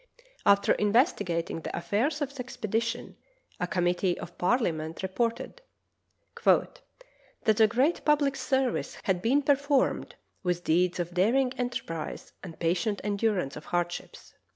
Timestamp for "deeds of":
10.63-11.13